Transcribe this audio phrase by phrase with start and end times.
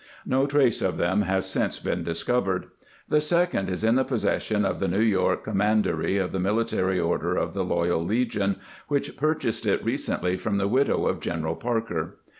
[0.25, 2.65] No trace of them has since been discovered;
[3.07, 6.99] the second is in the possession of the New York Com mandery of the Military
[6.99, 8.55] Order of the Loyal Legion,
[8.87, 12.17] which purchased it recently from the widow of General Parker.